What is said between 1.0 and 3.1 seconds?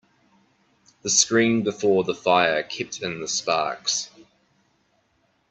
The screen before the fire kept